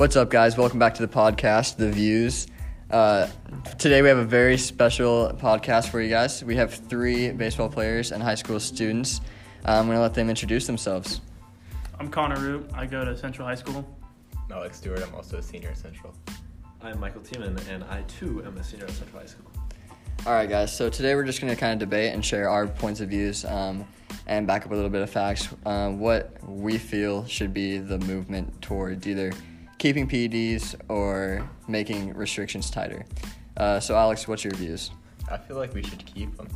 What's 0.00 0.16
up, 0.16 0.30
guys? 0.30 0.56
Welcome 0.56 0.78
back 0.78 0.94
to 0.94 1.06
the 1.06 1.12
podcast, 1.12 1.76
The 1.76 1.90
Views. 1.90 2.46
Uh, 2.90 3.28
today 3.78 4.00
we 4.00 4.08
have 4.08 4.16
a 4.16 4.24
very 4.24 4.56
special 4.56 5.30
podcast 5.38 5.90
for 5.90 6.00
you 6.00 6.08
guys. 6.08 6.42
We 6.42 6.56
have 6.56 6.72
three 6.72 7.32
baseball 7.32 7.68
players 7.68 8.10
and 8.10 8.22
high 8.22 8.36
school 8.36 8.58
students. 8.60 9.20
Uh, 9.62 9.72
I'm 9.72 9.84
going 9.84 9.98
to 9.98 10.00
let 10.00 10.14
them 10.14 10.30
introduce 10.30 10.66
themselves. 10.66 11.20
I'm 11.98 12.08
Connor 12.08 12.40
Root. 12.40 12.70
I 12.72 12.86
go 12.86 13.04
to 13.04 13.14
Central 13.14 13.46
High 13.46 13.56
School. 13.56 13.86
I'm 14.34 14.52
Alex 14.52 14.78
Stewart. 14.78 15.02
I'm 15.06 15.14
also 15.14 15.36
a 15.36 15.42
senior 15.42 15.68
at 15.68 15.76
Central. 15.76 16.14
I'm 16.80 16.98
Michael 16.98 17.20
Tiemann, 17.20 17.58
and 17.68 17.84
I 17.84 18.00
too 18.04 18.42
am 18.46 18.56
a 18.56 18.64
senior 18.64 18.86
at 18.86 18.92
Central 18.92 19.20
High 19.20 19.26
School. 19.26 19.52
All 20.24 20.32
right, 20.32 20.48
guys. 20.48 20.74
So 20.74 20.88
today 20.88 21.14
we're 21.14 21.24
just 21.24 21.42
going 21.42 21.52
to 21.52 21.60
kind 21.60 21.74
of 21.74 21.78
debate 21.78 22.14
and 22.14 22.24
share 22.24 22.48
our 22.48 22.66
points 22.66 23.00
of 23.02 23.10
views 23.10 23.44
um, 23.44 23.86
and 24.26 24.46
back 24.46 24.64
up 24.64 24.72
a 24.72 24.74
little 24.74 24.88
bit 24.88 25.02
of 25.02 25.10
facts. 25.10 25.50
Uh, 25.66 25.90
what 25.90 26.38
we 26.42 26.78
feel 26.78 27.26
should 27.26 27.52
be 27.52 27.76
the 27.76 27.98
movement 27.98 28.62
towards 28.62 29.06
either 29.06 29.34
keeping 29.80 30.06
PEDs 30.06 30.74
or 30.88 31.48
making 31.66 32.12
restrictions 32.14 32.70
tighter. 32.70 33.04
Uh, 33.56 33.80
so, 33.80 33.96
Alex, 33.96 34.28
what's 34.28 34.44
your 34.44 34.52
views? 34.54 34.90
I 35.30 35.38
feel 35.38 35.56
like 35.56 35.72
we 35.74 35.82
should 35.82 36.04
keep 36.06 36.36
them. 36.36 36.48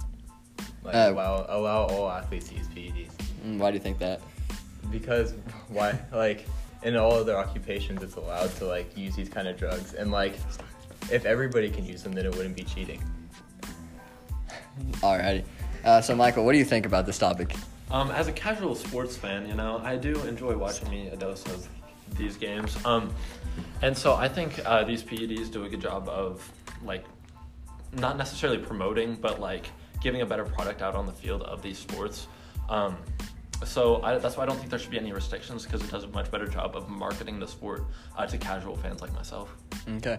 Like 0.84 0.94
Uh, 0.94 1.10
allow 1.12 1.46
allow 1.48 1.84
all 1.86 2.10
athletes 2.10 2.48
to 2.50 2.54
use 2.56 2.68
PEDs 2.68 3.08
Mm, 3.46 3.56
Why 3.58 3.70
do 3.70 3.76
you 3.76 3.82
think 3.82 3.98
that? 3.98 4.20
because 4.90 5.32
why 5.68 5.98
like 6.12 6.46
in 6.82 6.94
all 6.94 7.12
other 7.14 7.36
occupations 7.38 8.02
it's 8.02 8.16
allowed 8.16 8.54
to 8.56 8.66
like 8.66 8.94
use 8.96 9.16
these 9.16 9.30
kind 9.30 9.48
of 9.48 9.56
drugs 9.56 9.94
and 9.94 10.12
like 10.12 10.34
if 11.10 11.24
everybody 11.24 11.70
can 11.70 11.86
use 11.86 12.02
them 12.02 12.12
then 12.12 12.26
it 12.26 12.34
wouldn't 12.36 12.54
be 12.54 12.64
cheating. 12.64 13.02
Alrighty. 15.00 15.44
Uh, 15.84 16.00
so, 16.02 16.14
Michael, 16.14 16.44
what 16.44 16.52
do 16.52 16.58
you 16.58 16.64
think 16.64 16.84
about 16.84 17.06
this 17.06 17.18
topic? 17.18 17.54
Um, 17.90 18.10
as 18.10 18.28
a 18.28 18.32
casual 18.32 18.74
sports 18.74 19.16
fan, 19.16 19.46
you 19.48 19.54
know, 19.54 19.80
I 19.84 19.96
do 19.96 20.18
enjoy 20.24 20.56
watching 20.56 20.90
me 20.90 21.08
a 21.08 21.16
dose 21.16 21.44
of 21.46 21.66
these 22.16 22.36
games. 22.36 22.76
Um, 22.84 23.12
and 23.82 23.96
so 23.96 24.14
I 24.14 24.28
think 24.28 24.60
uh, 24.64 24.84
these 24.84 25.02
PEDs 25.02 25.50
do 25.50 25.64
a 25.64 25.68
good 25.68 25.80
job 25.80 26.08
of 26.08 26.50
like 26.84 27.04
not 27.92 28.16
necessarily 28.16 28.58
promoting, 28.58 29.14
but 29.14 29.40
like 29.40 29.66
giving 30.00 30.22
a 30.22 30.26
better 30.26 30.44
product 30.44 30.82
out 30.82 30.94
on 30.94 31.06
the 31.06 31.12
field 31.12 31.42
of 31.42 31.62
these 31.62 31.78
sports. 31.78 32.26
Um, 32.68 32.96
so 33.64 34.02
I, 34.02 34.18
that's 34.18 34.36
why 34.36 34.42
I 34.42 34.46
don't 34.46 34.56
think 34.56 34.70
there 34.70 34.78
should 34.78 34.90
be 34.90 34.98
any 34.98 35.12
restrictions 35.12 35.64
because 35.64 35.82
it 35.82 35.90
does 35.90 36.04
a 36.04 36.08
much 36.08 36.30
better 36.30 36.46
job 36.46 36.76
of 36.76 36.88
marketing 36.88 37.38
the 37.38 37.46
sport 37.46 37.84
uh, 38.16 38.26
to 38.26 38.36
casual 38.36 38.76
fans 38.76 39.00
like 39.00 39.12
myself. 39.14 39.54
Okay. 39.96 40.18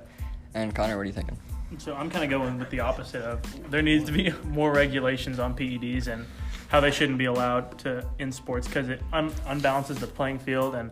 And 0.54 0.74
Connor, 0.74 0.96
what 0.96 1.02
are 1.02 1.06
you 1.06 1.12
thinking? 1.12 1.38
So 1.78 1.96
I'm 1.96 2.10
kind 2.10 2.24
of 2.24 2.30
going 2.30 2.58
with 2.58 2.70
the 2.70 2.80
opposite 2.80 3.22
of 3.22 3.70
there 3.70 3.82
needs 3.82 4.06
to 4.06 4.12
be 4.12 4.32
more 4.46 4.72
regulations 4.72 5.40
on 5.40 5.56
PEDs 5.56 6.08
and 6.08 6.26
how 6.70 6.80
they 6.80 6.92
shouldn't 6.92 7.18
be 7.18 7.26
allowed 7.26 7.78
to 7.80 8.08
in 8.20 8.32
sports 8.32 8.68
because 8.68 8.90
it 8.90 9.02
un- 9.14 9.32
unbalances 9.48 10.00
the 10.00 10.08
playing 10.08 10.40
field 10.40 10.76
and 10.76 10.92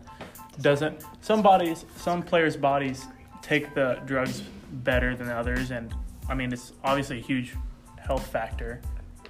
doesn't. 0.61 1.03
Some 1.21 1.41
bodies, 1.41 1.85
some 1.95 2.21
players' 2.21 2.57
bodies 2.57 3.05
take 3.41 3.73
the 3.73 4.01
drugs 4.05 4.41
better 4.71 5.15
than 5.15 5.29
others, 5.29 5.71
and 5.71 5.93
I 6.29 6.33
mean 6.33 6.51
it's 6.53 6.73
obviously 6.83 7.19
a 7.19 7.21
huge 7.21 7.55
health 7.97 8.25
factor. 8.27 8.81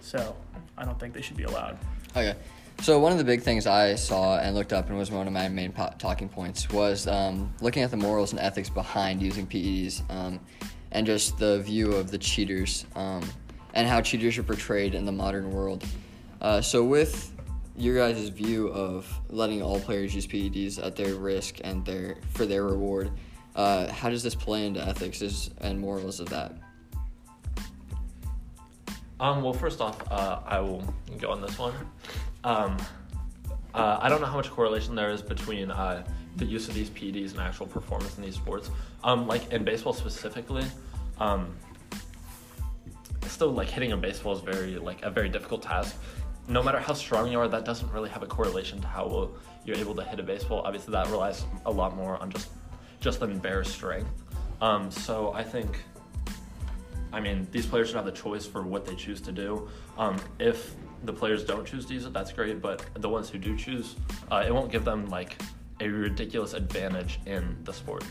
So 0.02 0.36
I 0.78 0.86
don't 0.86 1.00
think 1.00 1.14
they 1.14 1.22
should 1.22 1.38
be 1.38 1.44
allowed. 1.44 1.78
Okay. 2.16 2.36
So 2.82 3.00
one 3.00 3.12
of 3.12 3.18
the 3.18 3.24
big 3.24 3.42
things 3.42 3.66
I 3.66 3.96
saw 3.96 4.38
and 4.40 4.56
looked 4.56 4.74
up 4.74 4.90
and 4.90 4.98
was 4.98 5.10
one 5.10 5.26
of 5.26 5.32
my 5.32 5.48
main 5.48 5.72
po- 5.72 5.94
talking 5.98 6.28
points 6.28 6.70
was 6.70 7.08
um, 7.08 7.54
looking 7.62 7.84
at 7.84 7.92
the 7.92 7.98
morals 7.98 8.32
and 8.32 8.42
ethics 8.42 8.70
behind 8.70 9.22
using 9.22 9.48
PEDs 9.48 10.02
um, 10.10 10.40
and 10.92 11.06
just 11.06 11.38
the 11.38 11.62
view 11.62 11.94
of 11.94 12.12
the 12.12 12.18
cheaters 12.18 12.86
um, 12.96 13.24
and 13.74 13.88
how 13.88 14.02
cheaters 14.02 14.38
are 14.38 14.44
portrayed 14.44 14.96
in 14.96 15.06
the 15.06 15.12
modern 15.12 15.52
world. 15.52 15.86
Uh, 16.42 16.60
so 16.60 16.84
with 16.84 17.33
your 17.76 17.96
guys' 17.98 18.30
view 18.30 18.68
of 18.70 19.12
letting 19.30 19.62
all 19.62 19.80
players 19.80 20.14
use 20.14 20.28
PEDs 20.28 20.84
at 20.84 20.96
their 20.96 21.16
risk 21.16 21.60
and 21.64 21.86
their 21.86 22.18
for 22.30 22.46
their 22.46 22.64
reward, 22.64 23.12
uh, 23.56 23.92
how 23.92 24.10
does 24.10 24.24
this 24.24 24.36
play 24.36 24.66
into 24.66 24.86
ethics 24.86 25.50
and 25.60 25.80
morals 25.80 26.20
of 26.20 26.30
that? 26.30 26.54
Um, 29.20 29.42
well, 29.42 29.54
first 29.54 29.80
off, 29.80 30.00
uh, 30.12 30.42
I 30.46 30.60
will 30.60 30.84
go 31.20 31.32
on 31.32 31.42
this 31.42 31.58
one. 31.58 31.74
Um, 32.44 32.78
uh, 33.74 33.98
I 34.02 34.10
don't 34.10 34.22
know 34.22 34.28
how 34.28 34.36
much 34.36 34.52
correlation 34.52 34.96
there 34.96 35.12
is 35.12 35.22
between 35.22 35.72
uh, 35.72 36.04
the 36.36 36.46
use 36.46 36.68
of 36.68 36.74
these 36.74 36.90
PEDs 36.90 37.32
and 37.32 37.40
actual 37.40 37.68
performance 37.68 38.18
in 38.18 38.24
these 38.24 38.36
sports. 38.36 38.70
Um, 39.04 39.28
like 39.28 39.52
in 39.52 39.64
baseball 39.64 39.94
specifically, 39.94 40.66
um, 41.20 41.56
still 43.28 43.52
like 43.52 43.70
hitting 43.70 43.92
a 43.94 43.98
baseball 43.98 44.34
is 44.34 44.42
very 44.42 44.78
like 44.78 45.02
a 45.04 45.10
very 45.10 45.30
difficult 45.30 45.62
task. 45.62 45.96
No 46.48 46.62
matter 46.62 46.80
how 46.80 46.94
strong 46.94 47.32
you 47.32 47.40
are, 47.40 47.48
that 47.48 47.66
doesn't 47.66 47.92
really 47.92 48.10
have 48.10 48.24
a 48.24 48.28
correlation 48.28 48.82
to 48.82 48.88
how 48.88 49.08
well 49.08 49.32
you're 49.66 49.78
able 49.78 49.96
to 49.96 50.04
hit 50.04 50.20
a 50.20 50.24
baseball. 50.24 50.62
Obviously, 50.66 50.92
that 50.92 51.08
relies 51.08 51.46
a 51.66 51.72
lot 51.72 51.96
more 51.96 52.18
on 52.18 52.30
just 52.30 52.50
just 53.00 53.20
the 53.20 53.28
bare 53.28 53.64
strength. 53.64 54.10
Um, 54.62 54.90
so 54.92 55.34
I 55.34 55.44
think 55.44 55.80
I 57.14 57.20
mean, 57.20 57.48
these 57.52 57.68
players 57.68 57.88
should 57.88 57.98
have 57.98 58.06
the 58.06 58.12
choice 58.12 58.46
for 58.46 58.64
what 58.64 58.86
they 58.86 58.96
choose 58.96 59.22
to 59.22 59.32
do. 59.32 59.70
Um, 60.00 60.20
if 60.40 60.74
the 61.04 61.14
players 61.14 61.46
don't 61.46 61.66
choose 61.66 61.86
to 61.86 61.94
use 61.94 62.06
it, 62.06 62.12
that's 62.12 62.34
great. 62.34 62.60
But 62.60 62.84
the 62.96 63.08
ones 63.08 63.30
who 63.30 63.38
do 63.38 63.56
choose, 63.56 63.96
uh, 64.32 64.44
it 64.46 64.54
won't 64.54 64.72
give 64.72 64.84
them 64.84 65.08
like 65.10 65.40
a 65.80 65.88
ridiculous 65.88 66.54
advantage 66.54 67.20
in 67.28 67.56
the 67.66 67.72
sport. 67.72 68.04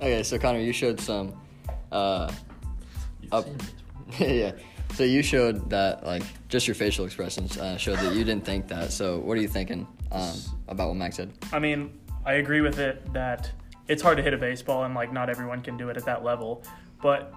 Okay, 0.00 0.22
so 0.22 0.38
Connor, 0.38 0.60
you 0.60 0.72
showed 0.72 1.00
some. 1.00 1.34
Uh, 1.90 2.32
Up. 3.32 3.46
yeah. 4.18 4.52
So 4.94 5.04
you 5.04 5.22
showed 5.22 5.70
that, 5.70 6.04
like, 6.04 6.22
just 6.48 6.66
your 6.68 6.74
facial 6.74 7.04
expressions 7.04 7.56
uh, 7.56 7.76
showed 7.78 7.98
that 7.98 8.14
you 8.14 8.24
didn't 8.24 8.44
think 8.44 8.68
that. 8.68 8.92
So 8.92 9.18
what 9.18 9.38
are 9.38 9.40
you 9.40 9.48
thinking 9.48 9.86
um, 10.12 10.36
about 10.68 10.88
what 10.88 10.96
Max 10.96 11.16
said? 11.16 11.32
I 11.52 11.58
mean, 11.58 11.98
I 12.26 12.34
agree 12.34 12.60
with 12.60 12.78
it 12.78 13.12
that 13.14 13.50
it's 13.88 14.02
hard 14.02 14.18
to 14.18 14.22
hit 14.22 14.34
a 14.34 14.38
baseball 14.38 14.84
and 14.84 14.94
like 14.94 15.12
not 15.12 15.30
everyone 15.30 15.62
can 15.62 15.76
do 15.76 15.88
it 15.88 15.96
at 15.96 16.04
that 16.04 16.22
level, 16.22 16.62
but 17.02 17.32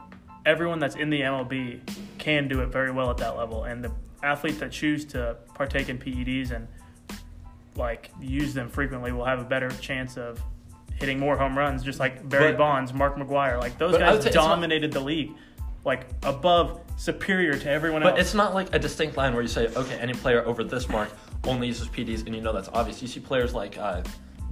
everyone 0.46 0.80
that's 0.80 0.96
in 0.96 1.10
the 1.10 1.22
MLB 1.22 1.80
can 2.18 2.48
do 2.48 2.60
it 2.62 2.68
very 2.68 2.92
well 2.92 3.10
at 3.10 3.18
that 3.18 3.38
level. 3.38 3.64
And 3.64 3.84
the 3.84 3.92
athletes 4.22 4.58
that 4.60 4.72
choose 4.72 5.06
to 5.06 5.38
partake 5.54 5.90
in 5.90 5.98
PEDs 5.98 6.52
and 6.52 6.68
like 7.76 8.12
use 8.22 8.54
them 8.54 8.70
frequently 8.70 9.12
will 9.12 9.26
have 9.26 9.40
a 9.40 9.44
better 9.46 9.70
chance 9.70 10.18
of 10.18 10.42
hitting 10.96 11.20
more 11.20 11.38
home 11.38 11.58
runs, 11.58 11.84
just 11.84 12.00
like 12.00 12.28
Barry 12.28 12.52
But- 12.52 12.58
Bonds, 12.58 12.94
Mark 12.94 13.16
McGwire. 13.16 13.60
Like 13.60 13.78
those 13.78 13.94
But 13.94 14.04
I 14.04 14.12
would 14.12 14.16
guys 14.18 14.24
say 14.24 14.30
it's 14.30 14.36
not- 14.36 14.48
dominated 14.50 14.92
the 14.92 15.00
league, 15.00 15.32
like 15.86 16.08
above, 16.24 16.82
superior 16.98 17.58
to 17.58 17.70
everyone 17.70 18.02
But 18.02 18.10
else. 18.10 18.18
But 18.18 18.22
it's 18.22 18.34
not 18.34 18.54
like 18.54 18.74
a 18.74 18.80
distinct 18.80 19.18
line 19.18 19.34
where 19.34 19.42
you 19.42 19.48
say, 19.48 19.68
okay, 19.76 19.96
any 19.96 20.14
player 20.14 20.46
over 20.46 20.64
this 20.64 20.88
mark 20.90 21.10
only 21.46 21.68
uses 21.68 21.88
PDs, 21.90 22.26
and 22.26 22.36
you 22.36 22.42
know 22.42 22.54
that's 22.54 22.70
obvious. 22.70 23.02
You 23.02 23.08
see 23.08 23.20
players 23.20 23.54
like 23.54 23.78
uh, 23.78 24.02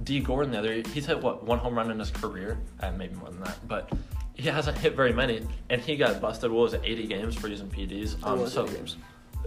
Dee 0.04 0.20
Gordon 0.20 0.52
the 0.52 0.58
other, 0.58 0.82
he's 0.92 1.06
hit 1.06 1.22
what 1.22 1.44
one 1.44 1.58
home 1.58 1.74
run 1.74 1.90
in 1.90 1.98
his 1.98 2.10
career, 2.10 2.58
uh, 2.80 2.90
maybe 2.92 3.14
more 3.14 3.30
than 3.30 3.40
that, 3.40 3.56
but 3.66 3.90
he 4.34 4.48
hasn't 4.48 4.76
hit 4.78 4.94
very 4.94 5.12
many, 5.12 5.46
and 5.70 5.80
he 5.80 5.96
got 5.96 6.20
busted. 6.20 6.50
What 6.50 6.62
was 6.62 6.74
it, 6.74 6.82
80 6.84 7.06
games 7.06 7.34
for 7.34 7.48
using 7.48 7.68
PDs? 7.68 8.22
Um, 8.26 8.46
so, 8.46 8.68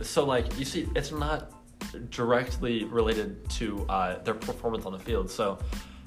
so 0.01 0.25
like 0.25 0.57
you 0.57 0.65
see, 0.65 0.87
it's 0.95 1.11
not 1.11 1.51
directly 2.09 2.85
related 2.85 3.47
to 3.49 3.85
uh, 3.89 4.17
their 4.23 4.33
performance 4.33 4.85
on 4.85 4.93
the 4.93 4.99
field. 4.99 5.29
So. 5.29 5.59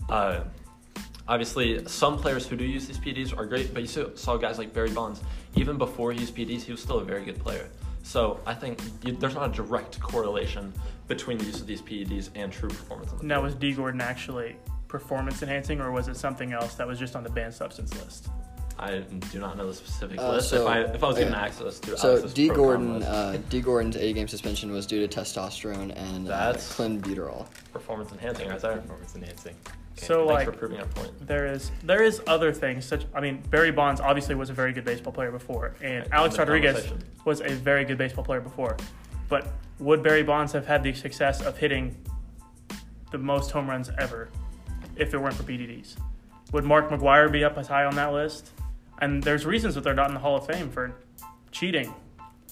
Uh, 0.08 0.44
Obviously, 1.28 1.86
some 1.86 2.16
players 2.18 2.46
who 2.46 2.56
do 2.56 2.64
use 2.64 2.86
these 2.86 2.98
PDs 2.98 3.36
are 3.36 3.44
great, 3.44 3.74
but 3.74 3.82
you 3.82 3.88
saw- 3.88 4.14
saw 4.14 4.36
guys 4.38 4.56
like 4.58 4.72
Barry 4.72 4.90
Bonds. 4.90 5.20
Even 5.56 5.76
before 5.76 6.10
he 6.12 6.20
used 6.20 6.34
PDs, 6.34 6.62
he 6.62 6.72
was 6.72 6.80
still 6.80 6.98
a 7.00 7.04
very 7.04 7.24
good 7.24 7.38
player. 7.38 7.68
So 8.02 8.40
I 8.46 8.54
think 8.54 8.80
you, 9.04 9.12
there's 9.12 9.34
not 9.34 9.50
a 9.50 9.52
direct 9.52 10.00
correlation 10.00 10.72
between 11.06 11.36
the 11.36 11.44
use 11.44 11.60
of 11.60 11.66
these 11.66 11.82
PEDs 11.82 12.30
and 12.34 12.50
true 12.50 12.70
performance 12.70 13.12
on 13.12 13.18
the 13.18 13.24
now 13.24 13.36
field. 13.36 13.44
was 13.44 13.54
Dee 13.56 13.72
Gordon 13.74 14.00
actually 14.00 14.56
performance 14.88 15.42
enhancing, 15.42 15.80
or 15.82 15.92
was 15.92 16.08
it 16.08 16.16
something 16.16 16.52
else 16.54 16.74
that 16.76 16.86
was 16.86 16.98
just 16.98 17.14
on 17.14 17.22
the 17.22 17.28
banned 17.30 17.52
substance 17.52 17.92
list? 18.02 18.28
I 18.78 19.00
do 19.32 19.40
not 19.40 19.58
know 19.58 19.66
the 19.66 19.74
specific 19.74 20.18
Uh, 20.20 20.30
list. 20.34 20.48
so- 20.50 20.62
if 20.62 20.66
I 20.68 20.80
if 20.94 21.04
I 21.04 21.08
was 21.08 21.18
given 21.18 21.34
okay. 21.34 21.42
access 21.42 21.78
to 21.80 21.92
it. 21.92 21.98
So 21.98 22.10
Alex's 22.12 22.32
Dee 22.32 22.48
Gordon, 22.48 23.00
list, 23.00 23.08
uh, 23.08 23.36
Dee 23.50 23.60
Gordon's 23.60 23.96
eight-game 23.96 24.28
suspension 24.28 24.70
was 24.70 24.86
due 24.86 25.06
to 25.06 25.20
testosterone 25.20 25.92
and 25.94 26.28
uh, 26.28 26.30
That's- 26.30 26.74
clenbuterol. 26.74 27.46
performance 27.72 28.12
enhancing 28.12 28.48
right 28.48 28.60
there. 28.60 28.76
Performance 28.78 29.14
enhancing. 29.16 29.56
So 29.98 30.26
Thanks 30.26 30.32
like 30.32 30.46
for 30.46 30.52
proving 30.52 30.80
our 30.80 30.86
point. 30.86 31.26
there 31.26 31.46
is 31.46 31.70
there 31.82 32.02
is 32.02 32.20
other 32.26 32.52
things 32.52 32.84
such 32.84 33.06
I 33.14 33.20
mean 33.20 33.42
Barry 33.50 33.70
Bonds 33.72 34.00
obviously 34.00 34.34
was 34.34 34.50
a 34.50 34.52
very 34.52 34.72
good 34.72 34.84
baseball 34.84 35.12
player 35.12 35.30
before 35.30 35.74
and 35.82 36.04
Right, 36.04 36.12
Alex 36.12 36.38
Rodriguez 36.38 36.92
was 37.24 37.40
a 37.40 37.50
very 37.50 37.84
good 37.84 37.98
baseball 37.98 38.24
player 38.24 38.40
before. 38.40 38.76
But 39.28 39.48
would 39.78 40.02
Barry 40.02 40.22
Bonds 40.22 40.52
have 40.52 40.66
had 40.66 40.82
the 40.82 40.92
success 40.94 41.42
of 41.42 41.56
hitting 41.58 41.96
the 43.10 43.18
most 43.18 43.50
home 43.50 43.68
runs 43.68 43.90
ever 43.98 44.28
if 44.96 45.12
it 45.14 45.18
weren't 45.18 45.34
for 45.34 45.42
PDDs? 45.42 45.96
Would 46.52 46.64
Mark 46.64 46.88
McGwire 46.88 47.30
be 47.30 47.44
up 47.44 47.58
as 47.58 47.68
high 47.68 47.84
on 47.84 47.94
that 47.96 48.12
list? 48.12 48.50
And 49.00 49.22
there's 49.22 49.44
reasons 49.46 49.74
that 49.74 49.84
they're 49.84 49.94
not 49.94 50.08
in 50.08 50.14
the 50.14 50.20
Hall 50.20 50.36
of 50.36 50.46
Fame 50.46 50.70
for 50.70 50.94
cheating. 51.52 51.94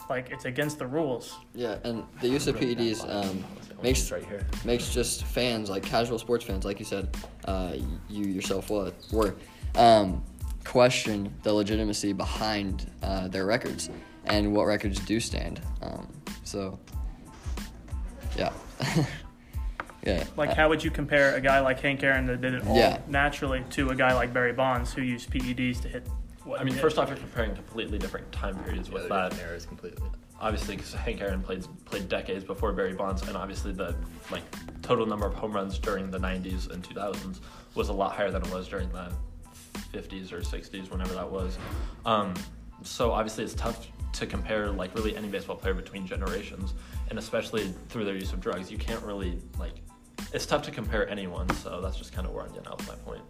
Like 0.08 0.30
it's 0.30 0.44
against 0.44 0.78
the 0.78 0.86
rules. 0.86 1.34
Yeah, 1.54 1.78
and 1.84 2.04
the 2.20 2.28
use 2.28 2.46
of 2.46 2.56
PEDs 2.56 3.02
um, 3.12 3.44
makes 3.82 4.10
right 4.12 4.24
here. 4.24 4.46
makes 4.64 4.92
just 4.94 5.24
fans 5.24 5.68
like 5.68 5.82
casual 5.82 6.18
sports 6.18 6.44
fans, 6.44 6.64
like 6.64 6.78
you 6.78 6.84
said, 6.84 7.14
uh, 7.46 7.74
you 8.08 8.24
yourself 8.24 8.70
wa- 8.70 8.90
were, 9.12 9.34
um, 9.74 10.22
question 10.64 11.32
the 11.42 11.52
legitimacy 11.52 12.12
behind 12.12 12.90
uh, 13.02 13.28
their 13.28 13.46
records 13.46 13.90
and 14.26 14.52
what 14.54 14.66
records 14.66 14.98
do 15.00 15.18
stand. 15.20 15.60
Um, 15.82 16.06
so, 16.44 16.78
yeah. 18.36 18.52
Yeah. 20.04 20.22
Like, 20.36 20.50
Uh, 20.50 20.54
how 20.54 20.68
would 20.68 20.84
you 20.84 20.90
compare 20.92 21.34
a 21.34 21.40
guy 21.40 21.58
like 21.58 21.80
Hank 21.80 22.04
Aaron 22.04 22.26
that 22.26 22.40
did 22.40 22.54
it 22.54 22.64
all 22.64 22.76
Yeah. 22.76 22.98
naturally 23.08 23.64
to 23.70 23.90
a 23.90 23.94
guy 23.96 24.14
like 24.14 24.32
Barry 24.32 24.52
Bonds 24.52 24.92
who 24.94 25.02
used 25.02 25.30
PEDs 25.30 25.82
to 25.82 25.88
hit? 25.88 26.06
What 26.46 26.60
I 26.60 26.64
mean, 26.64 26.74
first 26.76 26.96
off, 26.96 27.08
you're 27.08 27.16
comparing 27.16 27.56
completely 27.56 27.98
different 27.98 28.30
time 28.30 28.56
periods 28.62 28.88
with 28.88 29.08
they're 29.08 29.18
that. 29.22 29.30
different 29.30 29.50
eras 29.50 29.66
completely. 29.66 30.08
Obviously, 30.40 30.76
because 30.76 30.94
Hank 30.94 31.20
Aaron 31.20 31.42
played 31.42 31.66
played 31.86 32.08
decades 32.08 32.44
before 32.44 32.72
Barry 32.72 32.92
Bonds, 32.92 33.22
and 33.22 33.36
obviously 33.36 33.72
the 33.72 33.96
like 34.30 34.44
total 34.80 35.06
number 35.06 35.26
of 35.26 35.34
home 35.34 35.52
runs 35.52 35.76
during 35.76 36.08
the 36.08 36.18
'90s 36.18 36.70
and 36.70 36.84
2000s 36.84 37.40
was 37.74 37.88
a 37.88 37.92
lot 37.92 38.14
higher 38.14 38.30
than 38.30 38.42
it 38.42 38.52
was 38.52 38.68
during 38.68 38.88
the 38.92 39.12
50s 39.92 40.32
or 40.32 40.40
60s, 40.40 40.90
whenever 40.90 41.14
that 41.14 41.28
was. 41.28 41.58
Um, 42.04 42.32
so 42.82 43.10
obviously, 43.10 43.42
it's 43.42 43.54
tough 43.54 43.88
to 44.12 44.26
compare 44.26 44.70
like 44.70 44.94
really 44.94 45.16
any 45.16 45.26
baseball 45.26 45.56
player 45.56 45.74
between 45.74 46.06
generations, 46.06 46.74
and 47.10 47.18
especially 47.18 47.74
through 47.88 48.04
their 48.04 48.14
use 48.14 48.32
of 48.32 48.40
drugs. 48.40 48.70
You 48.70 48.78
can't 48.78 49.02
really 49.02 49.40
like. 49.58 49.74
It's 50.32 50.46
tough 50.46 50.62
to 50.62 50.70
compare 50.70 51.08
anyone, 51.08 51.48
so 51.54 51.80
that's 51.80 51.96
just 51.96 52.12
kind 52.12 52.24
of 52.24 52.32
where 52.32 52.44
I'm 52.44 52.52
getting 52.52 52.68
out 52.68 52.78
with 52.78 52.86
my 52.86 52.94
point. 52.94 53.22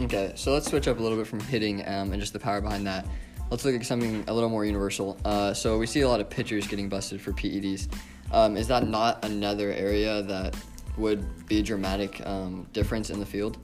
Okay, 0.00 0.32
so 0.34 0.52
let's 0.52 0.68
switch 0.68 0.88
up 0.88 0.98
a 0.98 1.02
little 1.02 1.16
bit 1.16 1.26
from 1.26 1.40
hitting 1.40 1.80
um, 1.88 2.12
and 2.12 2.20
just 2.20 2.32
the 2.32 2.38
power 2.38 2.60
behind 2.60 2.86
that. 2.86 3.06
Let's 3.50 3.64
look 3.64 3.74
at 3.74 3.86
something 3.86 4.24
a 4.28 4.34
little 4.34 4.50
more 4.50 4.64
universal. 4.64 5.16
Uh, 5.24 5.54
so 5.54 5.78
we 5.78 5.86
see 5.86 6.00
a 6.02 6.08
lot 6.08 6.20
of 6.20 6.28
pitchers 6.28 6.66
getting 6.66 6.88
busted 6.88 7.20
for 7.20 7.32
PEDs. 7.32 7.88
Um, 8.32 8.56
is 8.56 8.68
that 8.68 8.86
not 8.88 9.24
another 9.24 9.72
area 9.72 10.22
that 10.22 10.56
would 10.98 11.46
be 11.46 11.60
a 11.60 11.62
dramatic 11.62 12.24
um, 12.26 12.66
difference 12.72 13.08
in 13.10 13.20
the 13.20 13.26
field? 13.26 13.58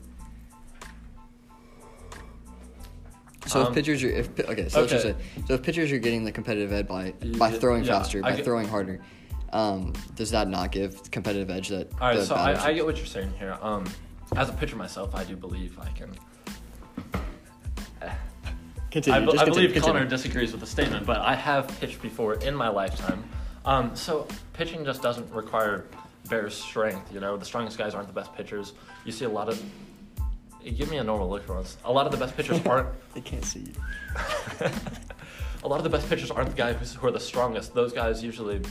So 3.45 3.61
if 3.61 3.67
Um, 3.67 3.73
pitchers 3.73 4.01
are 4.03 4.09
if 4.09 4.39
okay, 4.39 4.69
so 4.69 4.79
let's 4.79 4.91
just 4.93 5.03
say 5.03 5.15
so 5.47 5.53
if 5.55 5.61
pitchers 5.61 5.91
are 5.91 5.99
getting 5.99 6.23
the 6.23 6.31
competitive 6.31 6.71
edge 6.71 6.87
by 6.87 7.13
by 7.37 7.51
throwing 7.51 7.83
yeah, 7.83 7.99
faster, 7.99 8.19
I 8.19 8.29
by 8.31 8.35
get- 8.37 8.45
throwing 8.45 8.67
harder, 8.67 9.01
um, 9.51 9.91
does 10.15 10.31
that 10.31 10.47
not 10.47 10.71
give 10.71 11.11
competitive 11.11 11.49
edge 11.49 11.67
that? 11.67 11.91
All 11.99 12.07
right, 12.07 12.21
so 12.21 12.35
I, 12.35 12.67
I 12.67 12.73
get 12.73 12.85
what 12.85 12.95
you're 12.97 13.05
saying 13.05 13.33
here. 13.37 13.57
As 14.35 14.49
a 14.49 14.53
pitcher 14.53 14.75
myself, 14.75 15.13
I 15.15 15.23
do 15.23 15.35
believe 15.35 15.77
I 15.79 15.89
can. 15.89 16.15
Continue, 18.91 19.17
I, 19.17 19.19
be- 19.21 19.25
just 19.25 19.37
I 19.37 19.45
continue, 19.45 19.53
believe 19.53 19.73
continue. 19.73 19.99
Connor 19.99 20.09
disagrees 20.09 20.51
with 20.51 20.61
the 20.61 20.67
statement, 20.67 21.05
but 21.07 21.17
I 21.17 21.33
have 21.33 21.67
pitched 21.79 21.99
before 21.99 22.35
in 22.35 22.53
my 22.53 22.67
lifetime. 22.67 23.23
Um, 23.65 23.95
so 23.95 24.27
pitching 24.53 24.85
just 24.85 25.01
doesn't 25.01 25.31
require 25.31 25.85
bare 26.29 26.49
strength. 26.51 27.11
You 27.11 27.19
know, 27.19 27.35
the 27.35 27.45
strongest 27.45 27.77
guys 27.79 27.95
aren't 27.95 28.07
the 28.07 28.13
best 28.13 28.35
pitchers. 28.35 28.73
You 29.03 29.11
see 29.11 29.25
a 29.25 29.29
lot 29.29 29.49
of. 29.49 29.59
Give 30.63 30.89
me 30.91 30.97
a 30.97 31.03
normal 31.03 31.27
look 31.27 31.43
for 31.45 31.55
once. 31.55 31.77
A 31.85 31.91
lot 31.91 32.05
of 32.05 32.11
the 32.11 32.19
best 32.19 32.37
pitchers 32.37 32.61
aren't. 32.67 32.87
They 33.15 33.21
can't 33.21 33.43
see 33.43 33.61
you. 33.61 33.73
a 35.63 35.67
lot 35.67 35.77
of 35.77 35.83
the 35.83 35.89
best 35.89 36.07
pitchers 36.07 36.29
aren't 36.29 36.51
the 36.51 36.55
guys 36.55 36.93
who 36.93 37.07
are 37.07 37.11
the 37.11 37.19
strongest. 37.19 37.73
Those 37.73 37.93
guys 37.93 38.23
usually, 38.23 38.61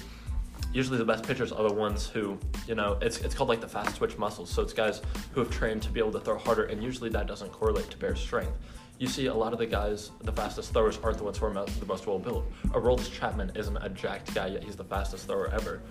usually 0.72 0.98
the 0.98 1.04
best 1.04 1.24
pitchers 1.24 1.52
are 1.52 1.69
the 1.69 1.74
ones 1.74 2.08
who, 2.08 2.38
you 2.66 2.74
know, 2.74 2.98
it's 3.00 3.19
it's 3.19 3.34
called 3.34 3.48
like 3.48 3.60
the 3.60 3.69
fast 3.69 3.96
twitch 3.96 4.16
muscles. 4.19 4.50
So 4.50 4.62
it's 4.62 4.72
guys 4.72 5.02
who 5.32 5.40
have 5.40 5.50
trained 5.50 5.82
to 5.82 5.90
be 5.90 6.00
able 6.00 6.12
to 6.12 6.20
throw 6.20 6.38
harder, 6.38 6.64
and 6.64 6.82
usually 6.82 7.10
that 7.10 7.26
doesn't 7.26 7.52
correlate 7.52 7.90
to 7.90 7.96
bare 7.96 8.16
strength. 8.16 8.52
You 8.98 9.08
see 9.08 9.26
a 9.26 9.34
lot 9.34 9.52
of 9.52 9.58
the 9.58 9.66
guys, 9.66 10.12
the 10.22 10.32
fastest 10.32 10.72
throwers 10.72 10.98
aren't 11.02 11.19
the 11.19 11.24
ones 11.24 11.38
who 11.38 11.46
are 11.46 11.52
mo- 11.52 11.64
the 11.64 11.86
most 11.86 12.06
well 12.06 12.19
built. 12.19 12.50
Aroldis 12.69 13.12
Chapman 13.12 13.52
isn't 13.54 13.76
a 13.78 13.88
jacked 13.88 14.34
guy 14.34 14.48
yet; 14.48 14.62
he's 14.62 14.76
the 14.76 14.84
fastest 14.84 15.26
thrower 15.26 15.48
ever. 15.52 15.82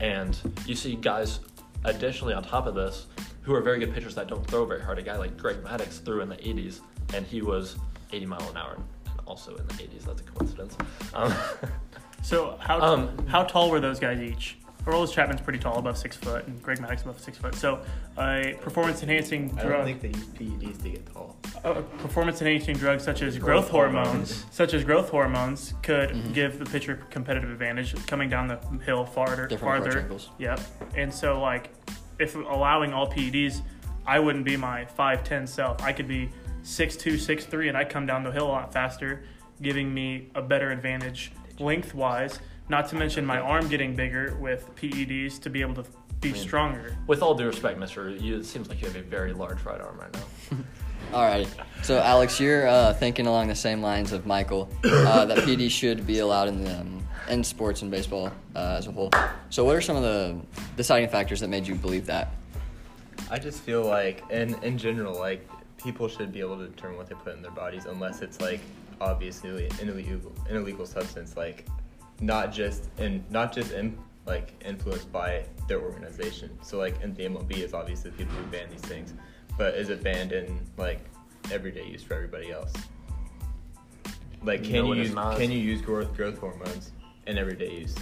And 0.00 0.36
you 0.66 0.74
see 0.74 0.96
guys, 0.96 1.40
additionally 1.84 2.32
on 2.32 2.42
top 2.42 2.66
of 2.66 2.74
this, 2.74 3.06
who 3.42 3.54
are 3.54 3.60
very 3.60 3.78
good 3.78 3.92
pitchers 3.92 4.14
that 4.14 4.28
don't 4.28 4.46
throw 4.46 4.64
very 4.64 4.82
hard. 4.82 4.98
A 4.98 5.02
guy 5.02 5.16
like 5.16 5.36
Greg 5.36 5.62
Maddux 5.62 6.02
threw 6.02 6.20
in 6.20 6.28
the 6.28 6.36
80s, 6.36 6.80
and 7.14 7.26
he 7.26 7.42
was 7.42 7.76
80 8.12 8.26
mile 8.26 8.48
an 8.50 8.56
hour, 8.56 8.74
and 9.06 9.20
also 9.26 9.56
in 9.56 9.66
the 9.66 9.74
80s. 9.74 10.04
That's 10.04 10.20
a 10.20 10.24
coincidence. 10.24 10.76
Um, 11.14 11.34
So 12.22 12.56
how 12.60 12.80
Um, 12.80 13.26
how 13.28 13.44
tall 13.44 13.70
were 13.70 13.80
those 13.80 13.98
guys 13.98 14.20
each? 14.20 14.56
Aroldis 14.86 15.12
Chapman's 15.12 15.42
pretty 15.42 15.58
tall, 15.58 15.78
above 15.78 15.98
six 15.98 16.16
foot, 16.16 16.46
and 16.46 16.60
Greg 16.62 16.78
Maddux 16.78 17.02
above 17.02 17.20
six 17.20 17.36
foot. 17.36 17.54
So 17.54 17.80
a 18.16 18.56
performance 18.62 19.02
enhancing 19.02 19.54
I 19.58 19.64
don't 19.64 19.84
think 19.84 20.00
they 20.00 20.08
use 20.08 20.24
PEDs 20.28 20.82
to 20.82 20.88
get 20.90 21.12
tall. 21.12 21.36
uh, 21.64 21.74
performance 21.98 22.40
enhancing 22.40 22.76
drugs 22.76 23.04
such 23.04 23.20
as 23.20 23.36
growth, 23.36 23.64
Growth 23.64 23.70
hormones, 23.70 24.06
hormones. 24.06 24.46
such 24.50 24.72
as 24.72 24.82
growth 24.82 25.10
hormones, 25.10 25.74
could 25.82 26.10
Mhm. 26.10 26.32
give 26.32 26.58
the 26.58 26.64
pitcher 26.64 26.98
competitive 27.10 27.50
advantage 27.50 27.94
coming 28.06 28.30
down 28.30 28.48
the 28.48 28.58
hill 28.84 29.04
farther. 29.04 29.46
Different 29.46 29.76
approach 29.76 29.92
farther. 29.92 30.00
angles. 30.00 30.30
Yep. 30.38 30.60
And 30.96 31.12
so, 31.12 31.38
like, 31.40 31.68
if 32.18 32.34
allowing 32.34 32.94
all 32.94 33.06
PEDs, 33.10 33.60
I 34.06 34.18
wouldn't 34.18 34.46
be 34.46 34.56
my 34.56 34.86
five 34.86 35.22
ten 35.24 35.46
self. 35.46 35.82
I 35.82 35.92
could 35.92 36.08
be 36.08 36.30
six 36.62 36.96
two, 36.96 37.18
six 37.18 37.44
three, 37.44 37.68
and 37.68 37.76
I 37.76 37.84
come 37.84 38.06
down 38.06 38.24
the 38.24 38.30
hill 38.32 38.46
a 38.46 38.48
lot 38.52 38.72
faster, 38.72 39.24
giving 39.60 39.92
me 39.92 40.30
a 40.34 40.40
better 40.40 40.70
advantage 40.70 41.32
lengthwise. 41.60 42.38
Not 42.68 42.88
to 42.88 42.96
mention 42.96 43.26
my 43.26 43.40
arm 43.40 43.68
getting 43.68 43.94
bigger 43.94 44.36
with 44.40 44.74
PEDs 44.76 45.40
to 45.40 45.50
be 45.50 45.60
able 45.60 45.74
to 45.74 45.84
be 46.20 46.30
I 46.30 46.32
mean, 46.32 46.42
stronger. 46.42 46.96
with 47.06 47.22
all 47.22 47.34
due 47.34 47.46
respect, 47.46 47.78
Mister, 47.78 48.10
you, 48.10 48.38
it 48.38 48.44
seems 48.44 48.68
like 48.68 48.80
you 48.80 48.86
have 48.86 48.96
a 48.96 49.02
very 49.02 49.32
large 49.32 49.62
right 49.62 49.80
arm 49.80 49.98
right 49.98 50.12
now. 50.12 50.58
All 51.12 51.24
right. 51.24 51.48
So, 51.82 51.98
Alex, 51.98 52.38
you're 52.38 52.68
uh, 52.68 52.92
thinking 52.92 53.26
along 53.26 53.48
the 53.48 53.54
same 53.54 53.82
lines 53.82 54.12
of 54.12 54.26
Michael 54.26 54.68
uh, 54.84 55.24
that 55.24 55.38
PD 55.38 55.68
should 55.68 56.06
be 56.06 56.20
allowed 56.20 56.46
in 56.46 56.62
the, 56.62 56.80
um, 56.80 57.04
in 57.28 57.42
sports 57.42 57.82
and 57.82 57.90
baseball 57.90 58.30
uh, 58.54 58.76
as 58.78 58.86
a 58.86 58.92
whole. 58.92 59.10
So, 59.48 59.64
what 59.64 59.74
are 59.74 59.80
some 59.80 59.96
of 59.96 60.02
the 60.02 60.38
deciding 60.76 61.08
factors 61.08 61.40
that 61.40 61.48
made 61.48 61.66
you 61.66 61.74
believe 61.74 62.06
that? 62.06 62.34
I 63.28 63.38
just 63.40 63.60
feel 63.60 63.82
like, 63.82 64.22
in 64.30 64.54
in 64.62 64.78
general, 64.78 65.18
like 65.18 65.48
people 65.78 66.06
should 66.06 66.32
be 66.32 66.40
able 66.40 66.58
to 66.58 66.68
determine 66.68 66.98
what 66.98 67.08
they 67.08 67.16
put 67.16 67.34
in 67.34 67.42
their 67.42 67.50
bodies, 67.50 67.86
unless 67.86 68.22
it's 68.22 68.40
like 68.40 68.60
obviously 69.00 69.66
an 69.80 69.88
illegal 69.88 70.32
an 70.48 70.56
illegal 70.56 70.86
substance, 70.86 71.36
like 71.36 71.66
not 72.20 72.52
just 72.52 72.88
and 72.98 73.28
not 73.30 73.52
just 73.52 73.72
in 73.72 73.96
like 74.26 74.52
influenced 74.64 75.10
by 75.10 75.44
their 75.68 75.80
organization. 75.80 76.50
So 76.62 76.78
like 76.78 77.00
in 77.02 77.14
the 77.14 77.24
MLB 77.24 77.58
is 77.58 77.74
obviously 77.74 78.10
people 78.12 78.34
who 78.36 78.44
ban 78.50 78.68
these 78.70 78.80
things, 78.82 79.14
but 79.56 79.74
is 79.74 79.88
it 79.90 80.02
banned 80.02 80.32
in 80.32 80.60
like 80.76 81.00
everyday 81.50 81.86
use 81.86 82.02
for 82.02 82.14
everybody 82.14 82.50
else? 82.52 82.72
Like 84.42 84.62
can 84.64 84.72
No, 84.86 84.92
you 84.92 85.02
use 85.02 85.14
not. 85.14 85.36
can 85.38 85.50
you 85.50 85.58
use 85.58 85.80
growth 85.82 86.14
growth 86.16 86.38
hormones 86.38 86.92
in 87.26 87.38
everyday 87.38 87.80
use? 87.80 87.94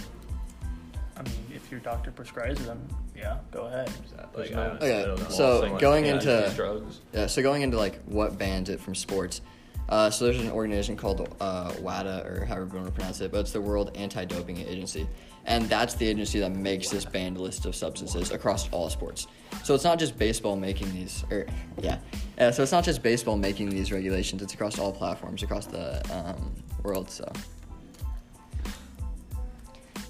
I 1.17 1.21
mean, 1.23 1.33
if 1.53 1.69
your 1.69 1.81
doctor 1.81 2.11
prescribes 2.11 2.65
them, 2.65 2.79
yeah, 3.13 3.39
go 3.51 3.65
ahead. 3.65 3.91
Like, 4.17 4.33
There's 4.33 4.51
I, 4.51 4.53
no- 4.67 4.73
Okay, 4.75 5.03
I 5.03 5.05
don't 5.05 5.19
know. 5.19 5.29
so 5.29 5.77
going 5.79 6.05
into- 6.05 6.49
drugs. 6.55 7.01
Yeah, 7.13 7.27
so 7.27 7.41
going 7.41 7.61
into 7.61 7.75
like 7.77 8.01
what 8.05 8.37
bans 8.37 8.69
it 8.69 8.79
from 8.79 8.95
sports. 8.95 9.41
Uh, 9.89 10.07
so 10.09 10.25
there's 10.25 10.39
an 10.39 10.51
organization 10.51 10.95
called 10.95 11.35
uh, 11.41 11.73
WADA 11.81 12.23
or 12.25 12.45
however 12.45 12.65
you 12.65 12.75
want 12.75 12.85
to 12.85 12.91
pronounce 12.91 13.21
it, 13.21 13.31
but 13.31 13.39
it's 13.39 13.51
the 13.51 13.59
World 13.59 13.91
Anti-Doping 13.95 14.57
Agency, 14.59 15.07
and 15.45 15.67
that's 15.67 15.95
the 15.95 16.07
agency 16.07 16.39
that 16.39 16.51
makes 16.51 16.89
this 16.89 17.05
banned 17.05 17.39
list 17.41 17.65
of 17.65 17.75
substances 17.75 18.29
across 18.29 18.69
all 18.69 18.87
sports. 18.91 19.25
So 19.63 19.73
it's 19.73 19.83
not 19.83 19.97
just 19.97 20.15
baseball 20.17 20.55
making 20.55 20.93
these, 20.93 21.23
or 21.31 21.47
yeah, 21.81 21.97
yeah. 22.37 22.51
So 22.51 22.61
it's 22.61 22.71
not 22.71 22.83
just 22.83 23.01
baseball 23.01 23.35
making 23.35 23.71
these 23.71 23.91
regulations; 23.91 24.43
it's 24.43 24.53
across 24.53 24.77
all 24.77 24.93
platforms 24.93 25.41
across 25.41 25.65
the 25.65 26.01
um, 26.15 26.53
world. 26.83 27.09
So, 27.09 27.27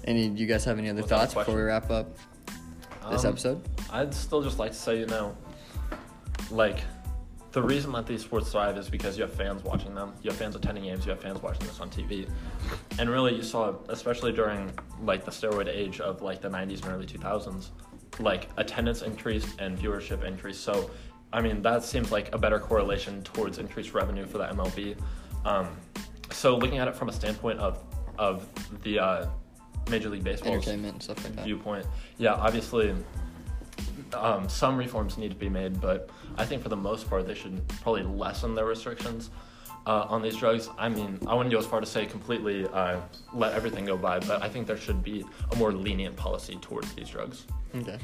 any 0.04 0.28
you 0.28 0.46
guys 0.46 0.62
have 0.66 0.78
any 0.78 0.90
other 0.90 1.00
a 1.00 1.04
thoughts 1.04 1.32
before 1.32 1.56
we 1.56 1.62
wrap 1.62 1.90
up 1.90 2.18
this 3.10 3.24
Um, 3.24 3.30
episode? 3.32 3.68
I'd 3.90 4.12
still 4.12 4.42
just 4.42 4.58
like 4.58 4.72
to 4.72 4.76
say, 4.76 4.98
you 4.98 5.06
know, 5.06 5.34
like 6.50 6.80
the 7.52 7.62
reason 7.62 7.92
that 7.92 8.06
these 8.06 8.22
sports 8.22 8.52
thrive 8.52 8.76
is 8.76 8.88
because 8.88 9.18
you 9.18 9.22
have 9.24 9.32
fans 9.32 9.64
watching 9.64 9.94
them. 9.94 10.12
You 10.22 10.30
have 10.30 10.38
fans 10.38 10.54
attending 10.54 10.84
games. 10.84 11.04
You 11.04 11.10
have 11.10 11.20
fans 11.20 11.42
watching 11.42 11.66
this 11.66 11.80
on 11.80 11.90
TV. 11.90 12.28
And 12.98 13.10
really, 13.10 13.34
you 13.34 13.42
saw, 13.42 13.74
especially 13.88 14.32
during 14.32 14.70
like 15.02 15.24
the 15.24 15.30
steroid 15.30 15.68
age 15.68 16.00
of 16.00 16.22
like 16.22 16.40
the 16.40 16.48
90s 16.48 16.82
and 16.82 16.92
early 16.92 17.06
2000s, 17.06 17.70
like 18.20 18.48
attendance 18.56 19.02
increased 19.02 19.60
and 19.60 19.76
viewership 19.76 20.24
increased. 20.24 20.62
So, 20.62 20.90
I 21.32 21.40
mean, 21.40 21.60
that 21.62 21.82
seems 21.82 22.12
like 22.12 22.32
a 22.34 22.38
better 22.38 22.60
correlation 22.60 23.22
towards 23.22 23.58
increased 23.58 23.94
revenue 23.94 24.26
for 24.26 24.38
the 24.38 24.46
MLB. 24.46 24.96
Um, 25.44 25.68
so, 26.30 26.56
looking 26.56 26.78
at 26.78 26.86
it 26.86 26.94
from 26.94 27.08
a 27.08 27.12
standpoint 27.12 27.58
of 27.58 27.82
of 28.18 28.46
the 28.82 28.98
uh, 28.98 29.26
Major 29.90 30.10
League 30.10 30.22
Baseball's 30.22 30.56
Entertainment 30.68 30.94
and 30.94 31.02
stuff 31.02 31.24
like 31.24 31.34
that. 31.36 31.44
viewpoint. 31.44 31.86
Yeah, 32.18 32.34
obviously, 32.34 32.94
um, 34.14 34.48
some 34.48 34.76
reforms 34.76 35.18
need 35.18 35.30
to 35.30 35.36
be 35.36 35.48
made, 35.48 35.80
but 35.80 36.10
I 36.36 36.44
think 36.44 36.62
for 36.62 36.68
the 36.68 36.76
most 36.76 37.08
part, 37.08 37.26
they 37.26 37.34
should 37.34 37.66
probably 37.82 38.02
lessen 38.02 38.54
their 38.54 38.66
restrictions 38.66 39.30
uh, 39.86 40.06
on 40.08 40.22
these 40.22 40.36
drugs. 40.36 40.68
I 40.78 40.88
mean, 40.88 41.18
I 41.26 41.34
wouldn't 41.34 41.52
go 41.52 41.58
as 41.58 41.66
far 41.66 41.80
to 41.80 41.86
say 41.86 42.06
completely 42.06 42.66
uh, 42.66 43.00
let 43.32 43.54
everything 43.54 43.84
go 43.84 43.96
by, 43.96 44.20
but 44.20 44.42
I 44.42 44.48
think 44.48 44.66
there 44.66 44.76
should 44.76 45.02
be 45.02 45.24
a 45.52 45.56
more 45.56 45.72
lenient 45.72 46.16
policy 46.16 46.56
towards 46.60 46.92
these 46.94 47.08
drugs. 47.08 47.46
Okay. 47.74 47.98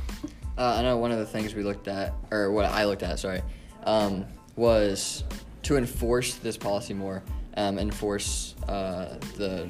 Uh, 0.58 0.76
I 0.78 0.82
know 0.82 0.96
one 0.96 1.12
of 1.12 1.18
the 1.18 1.26
things 1.26 1.54
we 1.54 1.62
looked 1.62 1.88
at, 1.88 2.14
or 2.30 2.50
what 2.50 2.64
I 2.64 2.84
looked 2.84 3.02
at, 3.02 3.18
sorry, 3.18 3.42
um, 3.84 4.25
was 4.56 5.25
to 5.64 5.76
enforce 5.76 6.36
this 6.36 6.56
policy 6.56 6.94
more, 6.94 7.22
um, 7.56 7.78
enforce 7.78 8.54
uh, 8.68 9.18
the 9.36 9.68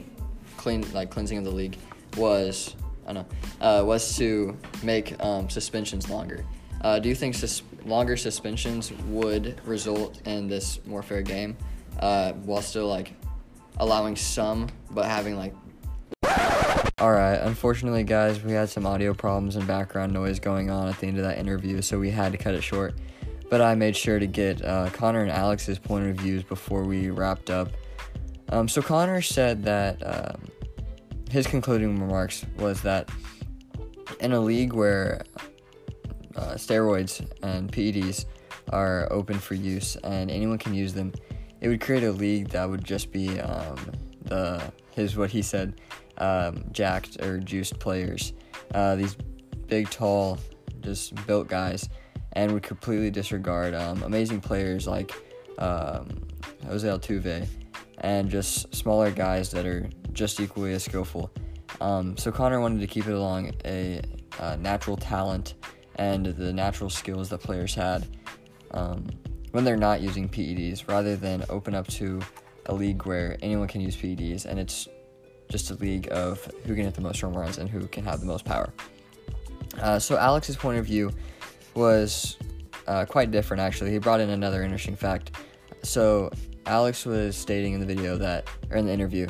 clean, 0.57 0.85
like 0.93 1.11
cleansing 1.11 1.39
of 1.39 1.45
the 1.45 1.51
league, 1.51 1.77
was 2.17 2.77
I 3.07 3.13
know, 3.13 3.27
uh, 3.61 3.83
was 3.85 4.17
to 4.17 4.57
make 4.83 5.23
um, 5.23 5.49
suspensions 5.49 6.11
longer. 6.11 6.45
Uh, 6.83 6.99
do 6.99 7.09
you 7.09 7.15
think 7.15 7.35
sus- 7.35 7.63
longer 7.85 8.17
suspensions 8.17 8.93
would 9.09 9.61
result 9.65 10.21
in 10.27 10.49
this 10.49 10.85
more 10.87 11.03
fair 11.03 11.23
game, 11.23 11.57
uh, 12.01 12.33
while 12.33 12.63
still 12.63 12.89
like 12.89 13.15
allowing 13.79 14.17
some, 14.17 14.69
but 14.91 15.07
having 15.07 15.37
like 15.37 15.55
all 16.25 16.33
All 16.99 17.13
right. 17.13 17.37
Unfortunately, 17.37 18.05
guys, 18.05 18.43
we 18.43 18.53
had 18.53 18.69
some 18.69 18.87
audio 18.87 19.15
problems 19.15 19.57
and 19.57 19.67
background 19.67 20.13
noise 20.13 20.41
going 20.41 20.71
on 20.71 20.89
at 20.89 20.99
the 20.99 21.07
end 21.07 21.19
of 21.19 21.25
that 21.25 21.39
interview, 21.39 21.83
so 21.83 21.99
we 21.99 22.11
had 22.11 22.33
to 22.33 22.39
cut 22.39 22.55
it 22.55 22.63
short. 22.63 22.95
But 23.49 23.61
I 23.61 23.75
made 23.75 23.97
sure 23.97 24.19
to 24.19 24.27
get 24.27 24.65
uh, 24.65 24.91
Connor 24.91 25.23
and 25.23 25.31
Alex's 25.31 25.79
point 25.79 26.07
of 26.09 26.17
views 26.17 26.43
before 26.43 26.83
we 26.83 27.11
wrapped 27.11 27.51
up. 27.51 27.69
Um, 28.49 28.69
so 28.69 28.83
Connor 28.83 29.23
said 29.23 29.63
that 29.65 30.03
um, 30.05 30.49
his 31.31 31.47
concluding 31.47 31.99
remarks 31.99 32.45
was 32.59 32.83
that 32.83 33.11
in 34.21 34.33
a 34.33 34.41
league 34.41 34.73
where 34.73 35.23
uh, 36.37 36.55
steroids 36.55 37.27
and 37.43 37.71
PEDs 37.71 38.27
are 38.71 39.09
open 39.13 39.39
for 39.39 39.55
use 39.55 39.97
and 39.97 40.31
anyone 40.31 40.59
can 40.59 40.75
use 40.75 40.93
them, 40.93 41.13
it 41.61 41.69
would 41.69 41.81
create 41.81 42.05
a 42.05 42.13
league 42.13 42.49
that 42.51 42.69
would 42.69 42.85
just 42.85 43.11
be 43.11 43.41
um, 43.41 43.77
the 44.23 44.63
his 44.93 45.17
what 45.17 45.31
he 45.31 45.43
said 45.43 45.81
um, 46.19 46.65
jacked 46.73 47.21
or 47.23 47.39
juiced 47.39 47.79
players, 47.79 48.33
uh, 48.75 48.97
these 48.97 49.17
big, 49.67 49.91
tall, 49.91 50.39
just 50.81 51.15
built 51.27 51.49
guys, 51.49 51.89
and 52.33 52.53
would 52.53 52.63
completely 52.63 53.11
disregard 53.11 53.75
um, 53.75 54.03
amazing 54.03 54.41
players 54.41 54.87
like 54.87 55.13
um, 55.59 56.09
Jose 56.67 56.87
Altuve 56.87 57.47
and 57.99 58.31
just 58.31 58.75
smaller 58.75 59.11
guys 59.11 59.51
that 59.51 59.67
are 59.67 59.89
just 60.17 60.41
equally 60.41 60.73
as 60.73 60.83
skillful. 60.83 61.31
Um, 61.81 62.17
so 62.17 62.33
Connor 62.33 62.61
wanted 62.61 62.81
to 62.81 62.87
keep 62.87 63.07
it 63.07 63.13
along 63.13 63.53
a, 63.65 64.01
natural 64.59 64.97
talent 64.97 65.55
and 65.97 66.27
the 66.27 66.53
natural 66.53 66.91
skills 66.91 67.31
that 67.31 67.39
players 67.39 67.75
had 67.75 68.07
um, 68.73 69.07
when 69.53 69.65
they're 69.65 69.77
not 69.77 70.03
using 70.03 70.29
PEDs, 70.29 70.89
rather 70.89 71.17
than 71.17 71.43
open 71.49 71.75
up 71.75 71.87
to 71.87 72.21
a 72.67 72.75
league 72.75 73.07
where 73.07 73.39
anyone 73.41 73.69
can 73.69 73.81
use 73.81 73.97
PEDs 73.97 74.45
and 74.45 74.59
it's 74.59 74.89
just 75.49 75.71
a 75.71 75.75
league 75.75 76.09
of 76.11 76.45
who 76.67 76.75
can 76.75 76.85
hit 76.85 76.95
the 76.95 77.01
most 77.01 77.21
home 77.21 77.35
runs 77.35 77.59
and 77.59 77.71
who 77.71 77.87
can 77.87 78.05
have 78.05 78.21
the 78.21 78.27
most 78.27 78.45
power. 78.45 78.73
Uh, 79.81 79.99
so 79.99 80.17
Alex's 80.17 80.57
point 80.57 80.79
of 80.79 80.85
view 80.85 81.11
was 81.75 82.37
uh, 82.87 83.05
quite 83.05 83.31
different. 83.31 83.61
Actually, 83.61 83.93
he 83.93 83.99
brought 83.99 84.21
in 84.21 84.31
another 84.31 84.63
interesting 84.63 84.97
fact. 84.97 85.31
So 85.83 86.31
Alex 86.67 87.07
was 87.07 87.37
stating 87.37 87.75
in 87.75 87.81
the 87.81 87.87
video 87.87 88.17
that, 88.19 88.49
or 88.71 88.77
in 88.77 88.87
the 88.87 88.93
interview, 88.93 89.29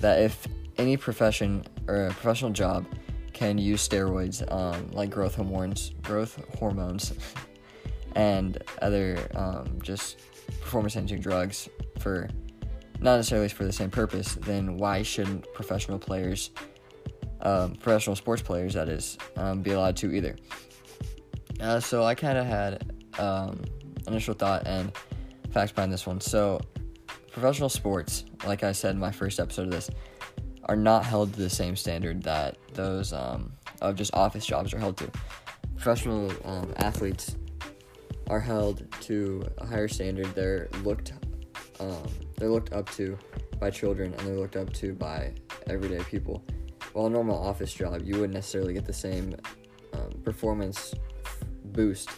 that 0.00 0.20
if 0.20 0.46
any 0.78 0.96
profession 0.96 1.64
or 1.86 2.08
professional 2.10 2.50
job 2.50 2.86
can 3.32 3.58
use 3.58 3.86
steroids, 3.86 4.50
um, 4.52 4.90
like 4.92 5.10
growth 5.10 5.34
hormones, 5.34 5.92
growth 6.02 6.42
hormones, 6.58 7.12
and 8.14 8.62
other 8.80 9.18
um, 9.34 9.78
just 9.82 10.20
performance-enhancing 10.60 11.20
drugs 11.20 11.68
for 11.98 12.28
not 13.00 13.16
necessarily 13.16 13.48
for 13.48 13.64
the 13.64 13.72
same 13.72 13.90
purpose, 13.90 14.36
then 14.42 14.76
why 14.76 15.02
shouldn't 15.02 15.52
professional 15.52 15.98
players, 15.98 16.50
um, 17.42 17.74
professional 17.74 18.16
sports 18.16 18.40
players, 18.40 18.74
that 18.74 18.88
is, 18.88 19.18
um, 19.36 19.62
be 19.62 19.72
allowed 19.72 19.96
to 19.96 20.14
either? 20.14 20.36
Uh, 21.60 21.80
so 21.80 22.04
I 22.04 22.14
kind 22.14 22.38
of 22.38 22.46
had 22.46 22.92
um, 23.18 23.60
initial 24.06 24.34
thought 24.34 24.66
and 24.66 24.92
facts 25.50 25.72
behind 25.72 25.92
this 25.92 26.06
one. 26.06 26.20
So 26.20 26.60
professional 27.34 27.68
sports, 27.68 28.24
like 28.46 28.62
I 28.62 28.70
said 28.70 28.92
in 28.92 29.00
my 29.00 29.10
first 29.10 29.40
episode 29.40 29.64
of 29.64 29.72
this, 29.72 29.90
are 30.66 30.76
not 30.76 31.04
held 31.04 31.34
to 31.34 31.40
the 31.40 31.50
same 31.50 31.74
standard 31.74 32.22
that 32.22 32.56
those 32.74 33.12
um, 33.12 33.52
of 33.82 33.96
just 33.96 34.14
office 34.14 34.46
jobs 34.46 34.72
are 34.72 34.78
held 34.78 34.96
to. 34.98 35.10
Professional 35.74 36.32
um, 36.44 36.72
athletes 36.76 37.36
are 38.30 38.38
held 38.38 38.86
to 39.02 39.44
a 39.58 39.66
higher 39.66 39.88
standard. 39.88 40.32
They're 40.34 40.68
looked 40.84 41.12
um, 41.80 42.08
they're 42.36 42.48
looked 42.48 42.72
up 42.72 42.88
to 42.90 43.18
by 43.58 43.68
children 43.68 44.14
and 44.14 44.26
they're 44.26 44.36
looked 44.36 44.56
up 44.56 44.72
to 44.74 44.94
by 44.94 45.32
everyday 45.66 46.04
people. 46.04 46.44
While 46.92 47.06
a 47.06 47.10
normal 47.10 47.36
office 47.36 47.74
job, 47.74 48.02
you 48.04 48.14
wouldn't 48.14 48.34
necessarily 48.34 48.74
get 48.74 48.84
the 48.84 48.92
same 48.92 49.34
um, 49.92 50.10
performance 50.22 50.94
boost 51.64 52.10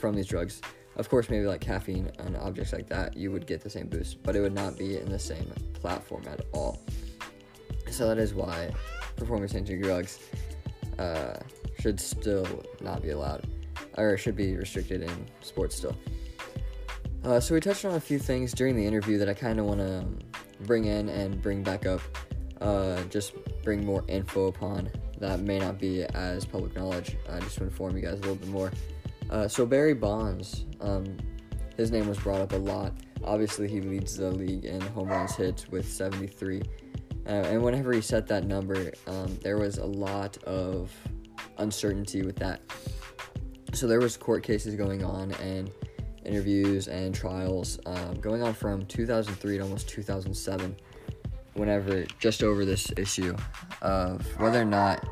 from 0.00 0.16
these 0.16 0.26
drugs. 0.26 0.60
Of 0.98 1.08
course, 1.08 1.30
maybe 1.30 1.46
like 1.46 1.60
caffeine 1.60 2.10
and 2.18 2.36
objects 2.36 2.72
like 2.72 2.88
that, 2.88 3.16
you 3.16 3.30
would 3.30 3.46
get 3.46 3.62
the 3.62 3.70
same 3.70 3.86
boost, 3.86 4.20
but 4.24 4.34
it 4.34 4.40
would 4.40 4.54
not 4.54 4.76
be 4.76 4.96
in 4.98 5.08
the 5.08 5.18
same 5.18 5.46
platform 5.74 6.24
at 6.28 6.44
all. 6.52 6.80
So 7.88 8.08
that 8.08 8.18
is 8.18 8.34
why 8.34 8.72
performance 9.16 9.52
enhancing 9.52 9.80
drugs 9.80 10.18
uh, 10.98 11.38
should 11.78 12.00
still 12.00 12.64
not 12.80 13.00
be 13.02 13.10
allowed, 13.10 13.46
or 13.96 14.16
should 14.18 14.34
be 14.34 14.56
restricted 14.56 15.02
in 15.02 15.26
sports 15.40 15.76
still. 15.76 15.96
Uh, 17.24 17.38
so 17.38 17.54
we 17.54 17.60
touched 17.60 17.84
on 17.84 17.94
a 17.94 18.00
few 18.00 18.18
things 18.18 18.52
during 18.52 18.74
the 18.74 18.84
interview 18.84 19.18
that 19.18 19.28
I 19.28 19.34
kind 19.34 19.60
of 19.60 19.66
want 19.66 19.80
to 19.80 20.04
bring 20.64 20.86
in 20.86 21.08
and 21.08 21.40
bring 21.40 21.62
back 21.62 21.86
up, 21.86 22.00
uh, 22.60 23.02
just 23.04 23.34
bring 23.62 23.84
more 23.84 24.04
info 24.08 24.48
upon 24.48 24.90
that 25.18 25.40
may 25.40 25.58
not 25.58 25.78
be 25.78 26.02
as 26.14 26.44
public 26.44 26.74
knowledge, 26.74 27.16
uh, 27.28 27.40
just 27.40 27.58
to 27.58 27.64
inform 27.64 27.96
you 27.96 28.02
guys 28.02 28.14
a 28.14 28.22
little 28.22 28.36
bit 28.36 28.48
more. 28.48 28.72
Uh, 29.30 29.46
so 29.46 29.66
Barry 29.66 29.94
Bonds, 29.94 30.64
um, 30.80 31.16
his 31.76 31.90
name 31.90 32.08
was 32.08 32.18
brought 32.18 32.40
up 32.40 32.52
a 32.52 32.56
lot. 32.56 32.92
Obviously, 33.24 33.68
he 33.68 33.80
leads 33.80 34.16
the 34.16 34.30
league 34.30 34.64
in 34.64 34.80
home 34.80 35.08
runs 35.08 35.34
hits 35.34 35.68
with 35.68 35.86
73. 35.86 36.62
Uh, 37.26 37.30
and 37.30 37.62
whenever 37.62 37.92
he 37.92 38.00
set 38.00 38.26
that 38.28 38.44
number, 38.44 38.92
um, 39.06 39.38
there 39.42 39.58
was 39.58 39.78
a 39.78 39.84
lot 39.84 40.36
of 40.44 40.90
uncertainty 41.58 42.22
with 42.22 42.36
that. 42.36 42.60
So 43.74 43.86
there 43.86 44.00
was 44.00 44.16
court 44.16 44.42
cases 44.42 44.74
going 44.76 45.04
on 45.04 45.32
and 45.32 45.70
interviews 46.24 46.88
and 46.88 47.14
trials 47.14 47.78
um, 47.86 48.14
going 48.20 48.42
on 48.42 48.54
from 48.54 48.86
2003 48.86 49.58
to 49.58 49.62
almost 49.62 49.88
2007 49.88 50.76
whenever 51.54 52.04
just 52.18 52.42
over 52.42 52.64
this 52.64 52.92
issue 52.96 53.36
of 53.82 54.24
whether 54.40 54.60
or 54.60 54.64
not 54.64 55.04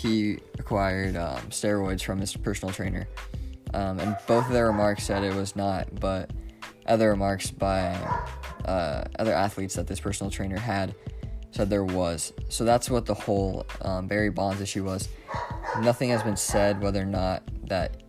he 0.00 0.38
acquired 0.58 1.16
um, 1.16 1.40
steroids 1.50 2.02
from 2.02 2.18
his 2.18 2.36
personal 2.36 2.72
trainer 2.72 3.08
um, 3.74 3.98
and 4.00 4.16
both 4.26 4.46
of 4.46 4.52
their 4.52 4.66
remarks 4.66 5.04
said 5.04 5.22
it 5.22 5.34
was 5.34 5.56
not 5.56 5.88
but 6.00 6.30
other 6.86 7.10
remarks 7.10 7.50
by 7.50 7.92
uh, 8.64 9.04
other 9.18 9.32
athletes 9.32 9.74
that 9.74 9.86
this 9.86 10.00
personal 10.00 10.30
trainer 10.30 10.58
had 10.58 10.94
said 11.50 11.68
there 11.68 11.84
was 11.84 12.32
so 12.48 12.64
that's 12.64 12.90
what 12.90 13.06
the 13.06 13.14
whole 13.14 13.66
um, 13.82 14.06
barry 14.06 14.30
bonds 14.30 14.60
issue 14.60 14.84
was 14.84 15.08
nothing 15.80 16.10
has 16.10 16.22
been 16.22 16.36
said 16.36 16.80
whether 16.82 17.02
or 17.02 17.06
not 17.06 17.42
that 17.66 18.02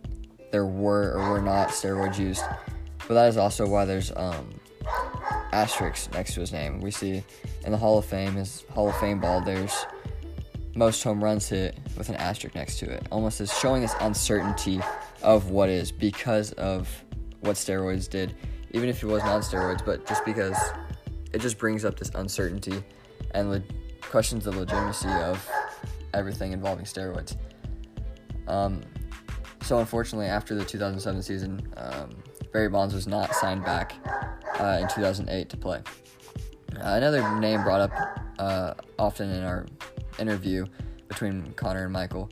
there 0.51 0.65
were 0.65 1.13
or 1.13 1.31
were 1.31 1.41
not 1.41 1.69
steroids 1.69 2.17
used. 2.17 2.43
But 3.07 3.15
that 3.15 3.27
is 3.27 3.37
also 3.37 3.67
why 3.67 3.85
there's 3.85 4.11
um, 4.15 4.49
asterisks 5.51 6.11
next 6.13 6.33
to 6.35 6.41
his 6.41 6.51
name. 6.51 6.79
We 6.81 6.91
see 6.91 7.23
in 7.65 7.71
the 7.71 7.77
Hall 7.77 7.97
of 7.97 8.05
Fame, 8.05 8.33
his 8.33 8.65
Hall 8.71 8.89
of 8.89 8.97
Fame 8.99 9.19
ball, 9.19 9.41
there's 9.41 9.85
most 10.79 11.03
home 11.03 11.21
runs 11.21 11.49
hit 11.49 11.77
with 11.97 12.07
an 12.07 12.15
asterisk 12.15 12.55
next 12.55 12.79
to 12.79 12.89
it, 12.89 13.05
almost 13.11 13.41
as 13.41 13.53
showing 13.59 13.81
this 13.81 13.93
uncertainty 13.99 14.79
of 15.21 15.51
what 15.51 15.67
is 15.67 15.91
because 15.91 16.53
of 16.53 16.87
what 17.41 17.57
steroids 17.57 18.09
did, 18.09 18.33
even 18.71 18.87
if 18.87 19.03
it 19.03 19.05
was 19.05 19.21
non 19.23 19.41
steroids, 19.41 19.85
but 19.85 20.07
just 20.07 20.23
because 20.23 20.57
it 21.33 21.41
just 21.41 21.57
brings 21.57 21.83
up 21.83 21.99
this 21.99 22.09
uncertainty 22.15 22.81
and 23.31 23.51
le- 23.51 23.61
questions 23.99 24.45
the 24.45 24.51
legitimacy 24.51 25.09
of 25.09 25.45
everything 26.13 26.53
involving 26.53 26.85
steroids. 26.85 27.35
Um, 28.47 28.81
so 29.61 29.79
unfortunately, 29.79 30.27
after 30.27 30.55
the 30.55 30.63
2007 30.63 31.21
season, 31.21 31.73
um, 31.75 32.11
Barry 32.53 32.69
Bonds 32.69 32.93
was 32.93 33.05
not 33.05 33.35
signed 33.35 33.65
back 33.65 33.95
uh, 34.57 34.79
in 34.81 34.87
2008 34.87 35.49
to 35.49 35.57
play. 35.57 35.81
Uh, 36.77 36.95
another 36.95 37.37
name 37.37 37.63
brought 37.63 37.81
up 37.81 37.91
uh, 38.39 38.73
often 38.97 39.29
in 39.29 39.43
our 39.43 39.65
interview 40.19 40.65
between 41.07 41.53
Connor 41.53 41.85
and 41.85 41.93
Michael 41.93 42.29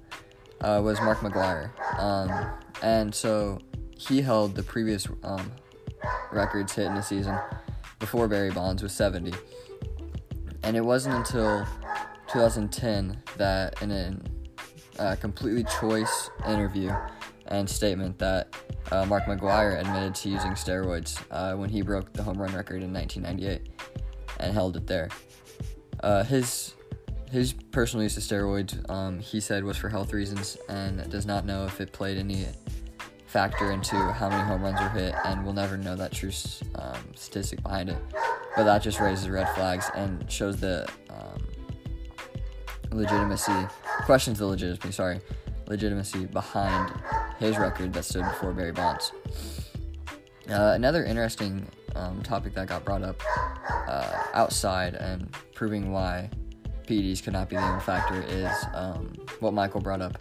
uh, 0.62 0.82
was 0.84 1.00
Mark 1.02 1.20
McGwire, 1.20 1.72
um, 2.00 2.52
and 2.82 3.14
so 3.14 3.60
he 3.98 4.22
held 4.22 4.56
the 4.56 4.64
previous 4.64 5.08
um, 5.24 5.52
records 6.32 6.74
hit 6.74 6.86
in 6.86 6.96
the 6.96 7.02
season 7.02 7.38
before 8.00 8.28
Barry 8.28 8.52
Bonds 8.52 8.84
was 8.84 8.94
70. 8.94 9.34
And 10.64 10.76
it 10.76 10.84
wasn't 10.84 11.16
until 11.16 11.66
2010 12.28 13.22
that 13.38 13.82
in 13.82 13.92
a 13.92 15.02
uh, 15.02 15.16
completely 15.16 15.64
choice 15.80 16.30
interview 16.48 16.92
and 17.48 17.70
statement 17.70 18.18
that 18.20 18.56
uh, 18.92 19.06
Mark 19.06 19.24
McGwire 19.26 19.80
admitted 19.80 20.16
to 20.16 20.30
using 20.30 20.52
steroids 20.52 21.22
uh, 21.32 21.56
when 21.56 21.70
he 21.70 21.82
broke 21.82 22.14
the 22.14 22.24
home 22.24 22.42
run 22.42 22.54
record 22.54 22.84
in 22.84 22.94
1998 22.94 23.70
and 24.40 24.54
held 24.54 24.76
it 24.76 24.88
there. 24.88 25.10
Uh, 26.02 26.24
his 26.24 26.74
his 27.32 27.54
personal 27.54 28.04
use 28.04 28.18
of 28.18 28.24
steroids, 28.24 28.90
um, 28.90 29.20
he 29.20 29.40
said, 29.40 29.64
was 29.64 29.78
for 29.78 29.90
health 29.90 30.14
reasons 30.14 30.58
and 30.70 31.10
does 31.10 31.26
not 31.26 31.46
know 31.46 31.66
if 31.66 31.82
it 31.82 31.92
played 31.92 32.18
any 32.18 32.46
factor 33.26 33.72
into 33.72 33.96
how 33.96 34.30
many 34.30 34.42
home 34.44 34.64
runs 34.64 34.80
were 34.80 34.90
hit, 34.90 35.14
and 35.26 35.44
we'll 35.44 35.54
never 35.54 35.78
know 35.78 35.96
that 35.96 36.12
true 36.12 36.32
um, 36.76 36.98
statistic 37.16 37.62
behind 37.62 37.90
it. 37.90 37.98
But 38.56 38.64
that 38.64 38.82
just 38.82 39.00
raises 39.00 39.30
red 39.30 39.54
flags 39.54 39.90
and 39.96 40.30
shows 40.32 40.58
the 40.58 40.88
um, 41.10 41.48
legitimacy, 42.92 43.68
questions 44.06 44.40
the 44.40 44.46
legitimacy, 44.46 44.92
sorry, 44.92 45.20
legitimacy 45.68 46.26
behind 46.26 46.94
his 47.40 47.58
record 47.58 47.94
that 47.94 48.06
stood 48.06 48.24
before 48.24 48.54
Barry 48.54 48.72
Bonds. 48.72 49.12
Uh, 50.50 50.72
another 50.76 51.04
interesting 51.04 51.68
um, 51.96 52.24
topic 52.24 52.54
that 52.54 52.68
got 52.68 52.86
brought 52.86 53.04
up 53.04 53.22
uh, 53.88 54.24
outside 54.34 54.96
and 54.96 55.30
proving 55.54 55.92
why 55.92 56.30
PEDs 56.88 57.24
could 57.24 57.34
not 57.34 57.50
be 57.50 57.56
the 57.56 57.62
only 57.64 57.82
factor 57.82 58.22
is 58.22 58.52
um, 58.74 59.14
what 59.40 59.54
Michael 59.54 59.82
brought 59.82 60.02
up 60.02 60.18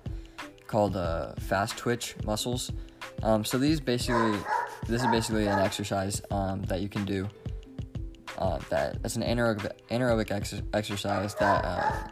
called 0.67 0.97
uh, 0.97 1.33
fast 1.41 1.77
twitch 1.77 2.17
muscles. 2.25 2.73
Um, 3.23 3.45
so 3.45 3.57
these 3.57 3.81
basically, 3.81 4.39
this 4.89 5.03
is 5.03 5.07
basically 5.09 5.47
an 5.47 5.59
exercise 5.59 6.21
um, 6.31 6.63
that 6.63 6.81
you 6.81 6.89
can 6.89 7.05
do. 7.05 7.29
Uh, 8.37 8.59
that 8.69 8.99
it's 9.03 9.17
an 9.17 9.23
anaerobic, 9.23 9.71
anaerobic 9.91 10.31
ex- 10.31 10.61
exercise 10.75 11.35
that 11.37 11.65
uh, 11.65 12.07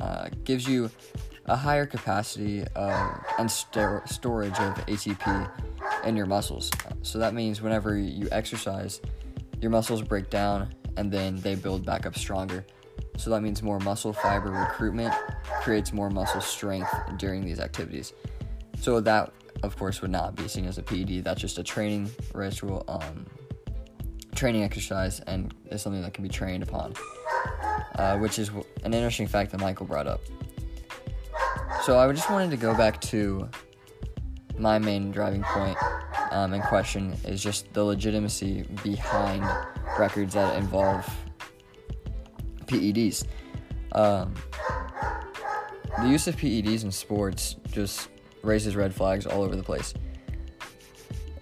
uh, 0.00 0.28
gives 0.44 0.66
you 0.66 0.90
a 1.46 1.56
higher 1.56 1.84
capacity 1.84 2.64
of, 2.74 3.24
and 3.38 3.50
stor- 3.50 4.02
storage 4.06 4.58
of 4.58 4.74
ATP 4.86 5.50
in 6.04 6.16
your 6.16 6.26
muscles. 6.26 6.70
So 7.02 7.18
that 7.18 7.34
means 7.34 7.60
whenever 7.60 7.98
you 7.98 8.28
exercise, 8.32 9.02
your 9.60 9.70
muscles 9.70 10.02
break 10.02 10.30
down 10.30 10.74
and 10.96 11.10
then 11.10 11.36
they 11.36 11.54
build 11.54 11.84
back 11.84 12.06
up 12.06 12.16
stronger. 12.16 12.64
So 13.16 13.30
that 13.30 13.42
means 13.42 13.62
more 13.62 13.78
muscle 13.80 14.12
fiber 14.12 14.50
recruitment 14.50 15.14
creates 15.62 15.92
more 15.92 16.10
muscle 16.10 16.40
strength 16.40 16.92
during 17.18 17.44
these 17.44 17.60
activities. 17.60 18.12
So 18.80 19.00
that, 19.00 19.32
of 19.62 19.76
course, 19.76 20.02
would 20.02 20.10
not 20.10 20.34
be 20.36 20.48
seen 20.48 20.66
as 20.66 20.78
a 20.78 20.82
PED. 20.82 21.24
That's 21.24 21.40
just 21.40 21.58
a 21.58 21.62
training 21.62 22.10
ritual, 22.34 22.84
um, 22.88 23.26
training 24.34 24.62
exercise, 24.64 25.20
and 25.20 25.54
is 25.70 25.82
something 25.82 26.02
that 26.02 26.12
can 26.12 26.22
be 26.22 26.28
trained 26.28 26.62
upon. 26.62 26.94
Uh, 27.96 28.18
which 28.18 28.38
is 28.38 28.50
an 28.84 28.92
interesting 28.92 29.26
fact 29.26 29.50
that 29.50 29.60
Michael 29.60 29.86
brought 29.86 30.06
up. 30.06 30.20
So 31.84 31.98
I 31.98 32.12
just 32.12 32.30
wanted 32.30 32.50
to 32.50 32.58
go 32.58 32.74
back 32.74 33.00
to 33.02 33.48
my 34.58 34.78
main 34.78 35.10
driving 35.10 35.42
point 35.42 35.78
um, 36.30 36.52
and 36.52 36.62
question 36.62 37.16
is 37.24 37.42
just 37.42 37.72
the 37.72 37.82
legitimacy 37.82 38.64
behind 38.82 39.44
records 39.98 40.34
that 40.34 40.56
involve 40.56 41.08
PEDs. 42.66 43.26
Um, 43.92 44.34
the 46.00 46.08
use 46.08 46.26
of 46.26 46.36
PEDs 46.36 46.84
in 46.84 46.90
sports 46.90 47.56
just 47.70 48.08
raises 48.42 48.76
red 48.76 48.94
flags 48.94 49.26
all 49.26 49.42
over 49.42 49.56
the 49.56 49.62
place. 49.62 49.94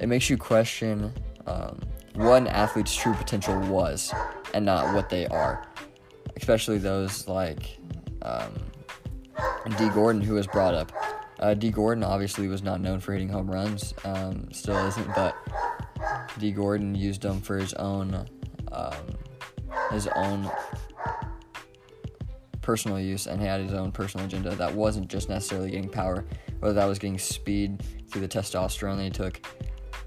It 0.01 0.09
makes 0.09 0.29
you 0.29 0.37
question 0.37 1.13
um, 1.47 1.81
what 2.15 2.37
an 2.37 2.47
athlete's 2.49 2.95
true 2.95 3.15
potential 3.15 3.59
was 3.61 4.13
and 4.53 4.65
not 4.65 4.95
what 4.95 5.09
they 5.09 5.27
are, 5.27 5.67
especially 6.37 6.79
those 6.79 7.27
like 7.27 7.79
um, 8.23 8.55
Dee 9.77 9.89
Gordon, 9.89 10.23
who 10.23 10.35
was 10.35 10.47
brought 10.47 10.75
up. 10.75 10.93
Uh, 11.41 11.55
Dee 11.55 11.71
Gordon 11.71 12.05
obviously 12.05 12.49
was 12.49 12.63
not 12.63 12.81
known 12.81 13.01
for 13.01 13.13
hitting 13.13 13.29
home 13.29 13.51
runs, 13.51 13.93
um, 14.05 14.49
still 14.53 14.77
isn't, 14.87 15.15
but 15.15 15.37
Dee 16.39 16.53
Gordon 16.53 16.95
used 16.95 17.23
them 17.23 17.41
for 17.41 17.59
his 17.59 17.75
own 17.75 18.27
um, 18.73 18.95
his 19.91 20.09
own 20.17 20.51
personal 22.65 22.99
use, 22.99 23.27
and 23.27 23.41
had 23.41 23.61
his 23.61 23.75
own 23.75 23.93
personal 23.93 24.27
agenda 24.27 24.55
that 24.57 24.75
wasn't 24.75 25.09
just 25.09 25.29
necessarily 25.29 25.71
getting 25.71 25.89
power, 25.89 26.25
whether 26.61 26.75
that 26.75 26.87
was 26.87 26.99
getting 26.99 27.19
speed 27.19 27.83
through 28.09 28.23
the 28.23 28.29
testosterone 28.29 29.03
he 29.03 29.11
took. 29.11 29.41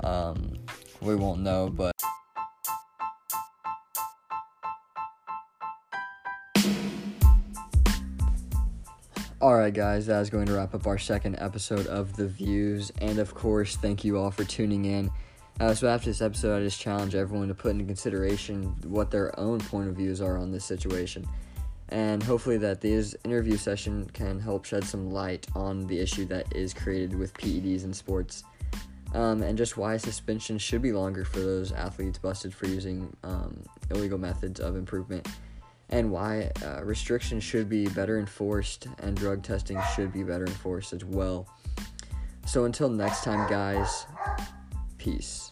Um, 0.03 0.53
we 1.01 1.15
won't 1.15 1.41
know, 1.41 1.69
but. 1.69 1.93
Alright, 9.39 9.75
guys, 9.75 10.07
that 10.07 10.19
is 10.21 10.31
going 10.31 10.47
to 10.47 10.53
wrap 10.53 10.73
up 10.73 10.87
our 10.87 10.97
second 10.97 11.35
episode 11.37 11.85
of 11.85 12.15
The 12.15 12.27
Views. 12.27 12.91
And 13.01 13.19
of 13.19 13.35
course, 13.35 13.75
thank 13.75 14.03
you 14.03 14.17
all 14.17 14.31
for 14.31 14.43
tuning 14.43 14.85
in. 14.85 15.11
Uh, 15.59 15.73
so, 15.73 15.87
after 15.87 16.09
this 16.09 16.21
episode, 16.21 16.59
I 16.59 16.63
just 16.63 16.79
challenge 16.79 17.15
everyone 17.15 17.47
to 17.47 17.55
put 17.55 17.71
into 17.71 17.85
consideration 17.85 18.75
what 18.83 19.09
their 19.09 19.37
own 19.39 19.59
point 19.59 19.89
of 19.89 19.95
views 19.95 20.21
are 20.21 20.37
on 20.37 20.51
this 20.51 20.65
situation. 20.65 21.27
And 21.89 22.21
hopefully, 22.21 22.57
that 22.57 22.81
this 22.81 23.15
interview 23.23 23.57
session 23.57 24.05
can 24.13 24.39
help 24.39 24.65
shed 24.65 24.83
some 24.83 25.11
light 25.11 25.47
on 25.55 25.87
the 25.87 25.99
issue 25.99 26.25
that 26.25 26.55
is 26.55 26.73
created 26.73 27.17
with 27.17 27.33
PEDs 27.33 27.83
in 27.83 27.93
sports. 27.93 28.43
Um, 29.13 29.41
and 29.41 29.57
just 29.57 29.77
why 29.77 29.97
suspension 29.97 30.57
should 30.57 30.81
be 30.81 30.91
longer 30.91 31.23
for 31.25 31.39
those 31.39 31.71
athletes 31.71 32.19
busted 32.19 32.53
for 32.53 32.67
using 32.67 33.15
um, 33.23 33.63
illegal 33.89 34.17
methods 34.17 34.59
of 34.59 34.75
improvement 34.75 35.27
and 35.89 36.11
why 36.11 36.51
uh, 36.65 36.83
restrictions 36.83 37.43
should 37.43 37.69
be 37.69 37.87
better 37.87 38.19
enforced 38.19 38.87
and 38.99 39.15
drug 39.15 39.43
testing 39.43 39.79
should 39.95 40.11
be 40.11 40.23
better 40.23 40.45
enforced 40.45 40.93
as 40.93 41.05
well. 41.05 41.47
So 42.45 42.65
until 42.65 42.89
next 42.89 43.23
time, 43.23 43.49
guys, 43.49 44.05
peace. 44.97 45.51